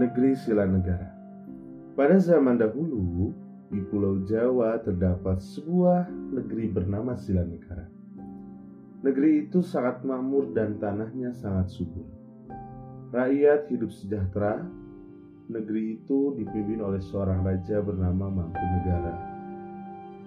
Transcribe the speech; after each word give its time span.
Negeri 0.00 0.32
Silanegara 0.32 1.12
Pada 1.92 2.16
zaman 2.16 2.56
dahulu, 2.56 3.36
di 3.68 3.84
Pulau 3.84 4.24
Jawa 4.24 4.80
terdapat 4.80 5.44
sebuah 5.44 6.08
negeri 6.08 6.72
bernama 6.72 7.12
Silanegara. 7.12 7.84
Negeri 9.04 9.44
itu 9.44 9.60
sangat 9.60 10.00
makmur 10.00 10.56
dan 10.56 10.80
tanahnya 10.80 11.36
sangat 11.36 11.68
subur. 11.76 12.08
Rakyat 13.12 13.68
hidup 13.68 13.92
sejahtera. 13.92 14.64
Negeri 15.52 16.00
itu 16.00 16.32
dipimpin 16.32 16.80
oleh 16.80 17.04
seorang 17.04 17.44
raja 17.44 17.84
bernama 17.84 18.32
Mangkunegara. 18.32 19.16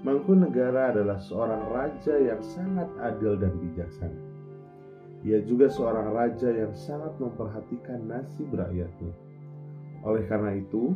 Mangkunegara 0.06 0.94
adalah 0.94 1.18
seorang 1.18 1.74
raja 1.74 2.14
yang 2.22 2.46
sangat 2.46 2.94
adil 3.02 3.42
dan 3.42 3.58
bijaksana. 3.58 4.22
Ia 5.26 5.42
juga 5.42 5.66
seorang 5.66 6.14
raja 6.14 6.54
yang 6.54 6.78
sangat 6.78 7.18
memperhatikan 7.18 8.06
nasib 8.06 8.54
rakyatnya. 8.54 9.33
Oleh 10.04 10.28
karena 10.28 10.56
itu, 10.56 10.92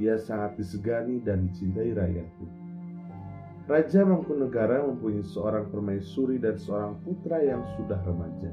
ia 0.00 0.16
sangat 0.16 0.56
disegani 0.56 1.20
dan 1.20 1.44
dicintai 1.48 1.92
rakyatnya. 1.92 2.50
Raja 3.70 4.02
Mangkunegara 4.02 4.82
mempunyai 4.82 5.22
seorang 5.22 5.70
permaisuri 5.70 6.42
dan 6.42 6.58
seorang 6.58 6.98
putra 7.06 7.38
yang 7.38 7.62
sudah 7.78 8.02
remaja. 8.02 8.50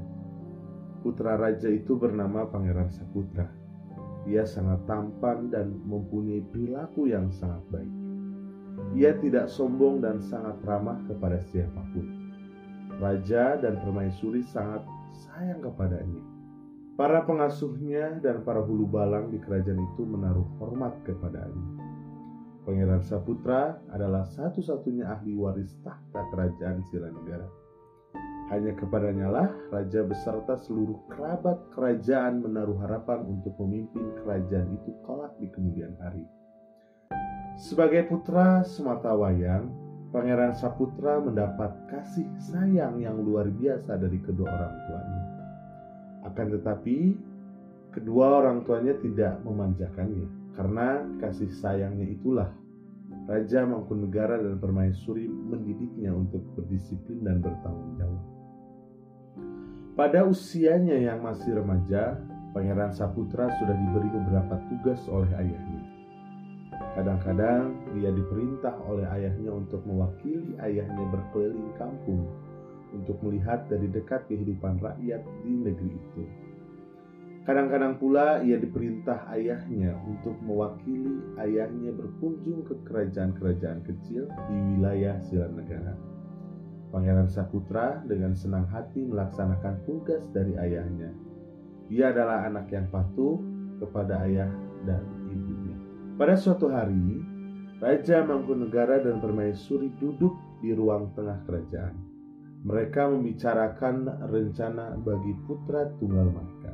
Putra 1.02 1.34
raja 1.34 1.66
itu 1.66 1.98
bernama 1.98 2.46
Pangeran 2.46 2.86
Saputra. 2.92 3.50
Ia 4.30 4.46
sangat 4.46 4.84
tampan 4.86 5.50
dan 5.50 5.74
mempunyai 5.88 6.44
perilaku 6.52 7.10
yang 7.10 7.32
sangat 7.34 7.64
baik. 7.72 7.94
Ia 8.94 9.16
tidak 9.18 9.50
sombong 9.50 10.04
dan 10.04 10.22
sangat 10.22 10.60
ramah 10.62 11.02
kepada 11.10 11.42
siapa 11.50 11.82
pun. 11.90 12.06
Raja 13.02 13.58
dan 13.58 13.74
permaisuri 13.82 14.46
sangat 14.46 14.86
sayang 15.10 15.64
kepadanya. 15.66 16.37
Para 16.98 17.22
pengasuhnya 17.22 18.18
dan 18.18 18.42
para 18.42 18.58
hulu 18.58 18.90
balang 18.90 19.30
di 19.30 19.38
kerajaan 19.38 19.78
itu 19.78 20.02
menaruh 20.02 20.50
hormat 20.58 20.98
kepadanya. 21.06 21.86
Pangeran 22.66 23.06
Saputra 23.06 23.78
adalah 23.94 24.26
satu-satunya 24.26 25.06
ahli 25.06 25.38
waris 25.38 25.78
tahta 25.86 26.26
kerajaan 26.34 26.82
Silanegara. 26.90 27.46
Hanya 28.50 28.74
kepadanya 28.74 29.30
lah 29.30 29.48
raja 29.70 30.02
beserta 30.02 30.58
seluruh 30.58 30.98
kerabat 31.14 31.70
kerajaan 31.70 32.42
menaruh 32.42 32.82
harapan 32.82 33.22
untuk 33.30 33.54
memimpin 33.62 34.18
kerajaan 34.18 34.66
itu 34.74 34.90
kelak 35.06 35.38
di 35.38 35.46
kemudian 35.54 35.94
hari. 36.02 36.26
Sebagai 37.62 38.10
putra 38.10 38.66
semata 38.66 39.14
wayang, 39.14 39.70
Pangeran 40.10 40.50
Saputra 40.50 41.22
mendapat 41.22 41.78
kasih 41.94 42.26
sayang 42.42 42.98
yang 42.98 43.22
luar 43.22 43.46
biasa 43.54 43.94
dari 44.02 44.18
kedua 44.18 44.50
orang 44.50 44.74
tuanya. 44.90 45.17
Akan 46.38 46.54
tetapi, 46.54 47.18
kedua 47.90 48.38
orang 48.38 48.62
tuanya 48.62 48.94
tidak 49.02 49.42
memanjakannya 49.42 50.54
karena 50.54 51.02
kasih 51.18 51.50
sayangnya 51.50 52.06
itulah 52.14 52.54
Raja 53.26 53.66
Mangkunegara 53.66 54.38
dan 54.38 54.62
Permaisuri 54.62 55.26
mendidiknya 55.26 56.14
untuk 56.14 56.46
berdisiplin 56.54 57.26
dan 57.26 57.42
bertanggung 57.42 57.90
jawab. 57.98 58.22
Pada 59.98 60.30
usianya 60.30 61.10
yang 61.10 61.26
masih 61.26 61.58
remaja, 61.58 62.22
Pangeran 62.54 62.94
Saputra 62.94 63.50
sudah 63.58 63.74
diberi 63.74 64.06
beberapa 64.06 64.62
tugas 64.70 65.02
oleh 65.10 65.34
ayahnya. 65.42 65.82
Kadang-kadang 66.94 67.82
ia 67.98 68.14
diperintah 68.14 68.78
oleh 68.86 69.10
ayahnya 69.10 69.58
untuk 69.58 69.82
mewakili 69.82 70.54
ayahnya 70.62 71.02
berkeliling 71.10 71.74
kampung 71.74 72.30
untuk 72.94 73.20
melihat 73.24 73.68
dari 73.68 73.88
dekat 73.88 74.28
kehidupan 74.28 74.80
rakyat 74.80 75.22
di 75.44 75.52
negeri 75.52 75.90
itu. 75.92 76.24
Kadang-kadang 77.48 77.96
pula 77.96 78.44
ia 78.44 78.60
diperintah 78.60 79.24
ayahnya 79.32 79.96
untuk 80.04 80.36
mewakili 80.44 81.16
ayahnya 81.40 81.96
berkunjung 81.96 82.60
ke 82.68 82.76
kerajaan-kerajaan 82.84 83.88
kecil 83.88 84.28
di 84.28 84.56
wilayah 84.76 85.16
Silanegara. 85.24 85.96
Pangeran 86.92 87.28
Saputra 87.28 88.04
dengan 88.04 88.36
senang 88.36 88.68
hati 88.68 89.00
melaksanakan 89.00 89.80
tugas 89.88 90.24
dari 90.32 90.60
ayahnya. 90.60 91.08
Ia 91.88 92.12
adalah 92.12 92.44
anak 92.44 92.68
yang 92.68 92.84
patuh 92.92 93.40
kepada 93.80 94.28
ayah 94.28 94.52
dan 94.84 95.00
ibunya. 95.32 95.76
Pada 96.20 96.36
suatu 96.36 96.68
hari, 96.68 97.24
Raja 97.80 98.28
Mangkunegara 98.28 99.00
dan 99.00 99.24
Permaisuri 99.24 99.88
duduk 99.96 100.36
di 100.60 100.76
ruang 100.76 101.16
tengah 101.16 101.40
kerajaan. 101.48 101.96
Mereka 102.66 103.06
membicarakan 103.14 104.26
rencana 104.26 104.98
bagi 104.98 105.30
putra 105.46 105.86
tunggal 106.02 106.26
mereka. 106.34 106.72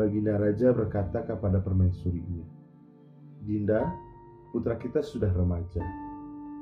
Baginda 0.00 0.38
Raja 0.38 0.72
berkata 0.72 1.26
kepada 1.26 1.60
permaisurinya, 1.60 2.46
Dinda, 3.44 3.84
putra 4.54 4.78
kita 4.78 5.02
sudah 5.02 5.28
remaja. 5.34 5.82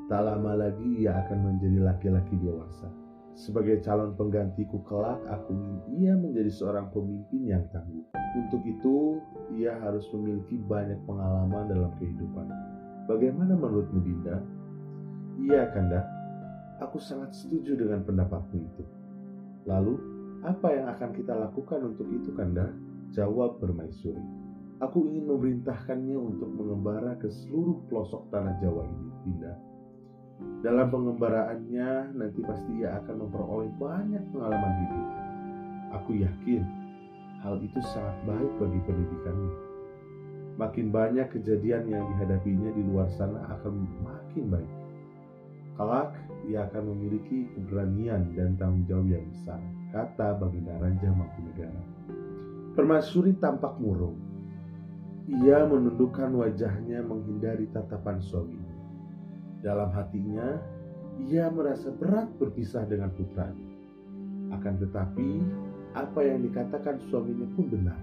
Tak 0.07 0.23
lama 0.23 0.57
lagi 0.57 1.05
ia 1.05 1.21
akan 1.27 1.39
menjadi 1.55 1.79
laki-laki 1.83 2.35
dewasa. 2.41 2.89
Sebagai 3.37 3.85
calon 3.85 4.17
penggantiku 4.17 4.81
kelak, 4.89 5.21
aku 5.29 5.53
ingin 5.53 5.79
ia 6.01 6.13
menjadi 6.17 6.49
seorang 6.49 6.89
pemimpin 6.97 7.45
yang 7.45 7.69
tangguh. 7.69 8.09
Untuk 8.41 8.65
itu, 8.65 9.21
ia 9.53 9.77
harus 9.85 10.09
memiliki 10.17 10.57
banyak 10.65 10.97
pengalaman 11.05 11.69
dalam 11.69 11.93
kehidupan. 12.01 12.49
Bagaimana 13.05 13.53
menurutmu, 13.53 14.01
Dinda? 14.01 14.41
Iya, 15.37 15.69
Kanda. 15.77 16.16
Aku 16.77 17.01
sangat 17.01 17.33
setuju 17.33 17.73
dengan 17.73 18.05
pendapatmu 18.05 18.57
itu. 18.61 18.85
Lalu, 19.65 19.97
apa 20.45 20.69
yang 20.77 20.87
akan 20.93 21.11
kita 21.17 21.33
lakukan 21.33 21.81
untuk 21.83 22.05
itu, 22.13 22.31
Kanda? 22.37 22.69
Jawab 23.17 23.57
Permaisuri. 23.59 24.21
Aku 24.85 25.09
ingin 25.09 25.25
memerintahkannya 25.25 26.21
untuk 26.21 26.53
mengembara 26.53 27.17
ke 27.17 27.33
seluruh 27.33 27.81
pelosok 27.89 28.29
tanah 28.29 28.61
Jawa 28.61 28.85
ini, 28.85 29.09
Dinda. 29.25 29.55
Dalam 30.61 30.93
pengembaraannya, 30.93 32.13
nanti 32.13 32.45
pasti 32.45 32.85
ia 32.85 33.01
akan 33.01 33.25
memperoleh 33.25 33.73
banyak 33.81 34.21
pengalaman 34.37 34.75
hidup. 34.85 35.09
Aku 35.97 36.13
yakin 36.13 36.63
hal 37.41 37.57
itu 37.65 37.81
sangat 37.89 38.21
baik 38.29 38.53
bagi 38.61 38.81
pendidikannya. 38.85 39.55
Makin 40.61 40.93
banyak 40.93 41.29
kejadian 41.33 41.89
yang 41.89 42.05
dihadapinya 42.13 42.69
di 42.77 42.83
luar 42.85 43.09
sana 43.17 43.49
akan 43.57 43.81
makin 44.05 44.45
baik. 44.61 44.73
Kelak, 45.77 46.17
ia 46.49 46.65
akan 46.73 46.97
memiliki 46.97 47.53
keberanian 47.53 48.33
dan 48.33 48.57
tanggung 48.57 48.89
jawab 48.89 49.13
yang 49.13 49.29
besar, 49.29 49.61
kata 49.93 50.41
Baginda 50.41 50.73
Raja 50.81 51.13
Mangkunegara. 51.13 51.83
Permaisuri 52.73 53.37
tampak 53.37 53.77
murung. 53.77 54.17
Ia 55.29 55.69
menundukkan 55.69 56.33
wajahnya 56.33 57.05
menghindari 57.05 57.69
tatapan 57.77 58.17
suaminya. 58.25 58.73
Dalam 59.61 59.93
hatinya, 59.93 60.57
ia 61.29 61.53
merasa 61.53 61.93
berat 61.93 62.33
berpisah 62.41 62.89
dengan 62.89 63.13
putranya. 63.13 63.69
Akan 64.57 64.81
tetapi, 64.81 65.45
apa 65.93 66.21
yang 66.25 66.41
dikatakan 66.41 67.05
suaminya 67.13 67.53
pun 67.53 67.67
benar. 67.69 68.01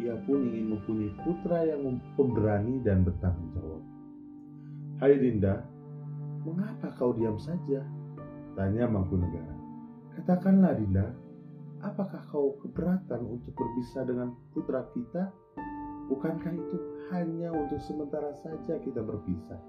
Ia 0.00 0.16
pun 0.24 0.48
ingin 0.48 0.80
mempunyai 0.80 1.12
putra 1.28 1.60
yang 1.68 2.00
pemberani 2.16 2.80
dan 2.80 3.04
bertanggung 3.04 3.52
jawab. 3.52 3.84
Hai 5.00 5.16
Dinda, 5.16 5.64
mengapa 6.44 6.92
kau 6.96 7.12
diam 7.12 7.36
saja? 7.36 7.84
Tanya 8.56 8.88
Mangkunegara. 8.88 9.56
Katakanlah 10.16 10.74
Dinda, 10.76 11.06
apakah 11.84 12.20
kau 12.28 12.58
keberatan 12.64 13.24
untuk 13.24 13.52
berpisah 13.54 14.04
dengan 14.04 14.34
putra 14.52 14.84
kita? 14.92 15.30
Bukankah 16.10 16.52
itu 16.58 16.76
hanya 17.14 17.54
untuk 17.54 17.78
sementara 17.78 18.34
saja 18.42 18.82
kita 18.82 19.00
berpisah? 19.00 19.60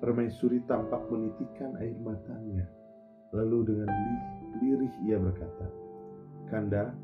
Permaisuri 0.00 0.64
tampak 0.64 1.04
menitikan 1.12 1.76
air 1.78 1.94
matanya. 2.00 2.64
Lalu 3.36 3.74
dengan 3.74 3.90
lirih 4.62 4.94
ia 5.04 5.18
berkata, 5.20 5.66
Kanda, 6.48 6.94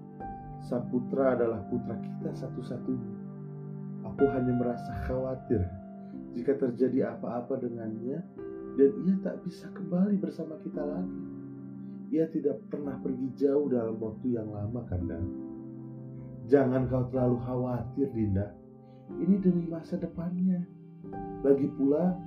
Saputra 0.60 1.36
adalah 1.36 1.64
putra 1.68 1.96
kita 2.00 2.30
satu-satunya. 2.36 3.12
Aku 4.04 4.24
hanya 4.32 4.52
merasa 4.56 4.92
khawatir 5.08 5.64
jika 6.36 6.54
terjadi 6.56 7.16
apa-apa 7.16 7.58
dengannya 7.58 8.22
dan 8.78 8.90
ia 9.06 9.14
tak 9.22 9.42
bisa 9.46 9.66
kembali 9.74 10.20
bersama 10.20 10.54
kita 10.62 10.82
lagi. 10.82 11.20
Ia 12.10 12.26
tidak 12.30 12.58
pernah 12.66 12.98
pergi 12.98 13.28
jauh 13.38 13.70
dalam 13.70 13.94
waktu 14.02 14.34
yang 14.34 14.50
lama, 14.50 14.82
Kanda. 14.90 15.18
Jangan 16.50 16.90
kau 16.90 17.06
terlalu 17.14 17.38
khawatir, 17.46 18.10
Dinda. 18.10 18.50
Ini 19.14 19.38
demi 19.38 19.70
masa 19.70 19.94
depannya. 19.94 20.66
Lagi 21.46 21.70
pula, 21.78 22.18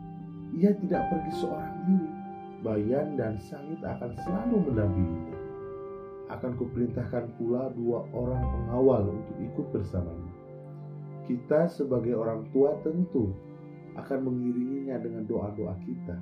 ia 0.56 0.72
tidak 0.80 1.12
pergi 1.12 1.32
seorang 1.36 1.76
diri. 1.84 2.12
Bayan 2.64 3.20
dan 3.20 3.36
Sangit 3.36 3.84
akan 3.84 4.16
selalu 4.24 4.72
mendampinginya. 4.72 5.38
Akan 6.32 6.56
kuperintahkan 6.56 7.36
pula 7.36 7.68
dua 7.76 8.08
orang 8.16 8.40
pengawal 8.40 9.04
untuk 9.12 9.36
ikut 9.44 9.68
bersamanya. 9.76 10.32
Kita 11.28 11.68
sebagai 11.68 12.16
orang 12.16 12.48
tua 12.56 12.80
tentu 12.88 13.36
akan 14.00 14.20
mengiringinya 14.32 14.96
dengan 15.04 15.28
doa-doa 15.28 15.76
kita. 15.84 16.16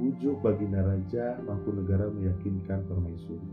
Ujuk 0.00 0.40
Baginda 0.40 0.80
Raja 0.80 1.36
Mangkunegara 1.44 2.08
meyakinkan 2.08 2.88
Permaisuri. 2.88 3.48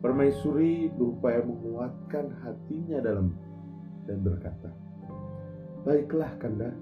Permaisuri 0.00 0.88
berupaya 0.96 1.44
menguatkan 1.44 2.32
hatinya 2.40 3.04
dalam 3.04 3.36
dan 4.08 4.24
berkata, 4.24 4.72
Baiklah 5.84 6.32
Kanda, 6.40 6.72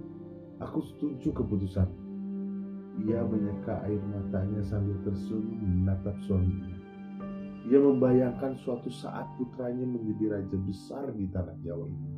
aku 0.62 0.78
setuju 0.94 1.34
keputusan. 1.34 1.90
Ia 3.02 3.26
menyeka 3.26 3.82
air 3.82 3.98
matanya 3.98 4.62
sambil 4.62 4.94
tersenyum 5.02 5.82
menatap 5.82 6.14
suaminya. 6.22 6.76
Ia 7.66 7.78
membayangkan 7.82 8.58
suatu 8.62 8.90
saat 8.90 9.26
putranya 9.38 9.86
menjadi 9.86 10.38
raja 10.38 10.56
besar 10.62 11.10
di 11.14 11.26
tanah 11.30 11.58
Jawa 11.66 11.86
ini. 11.90 12.10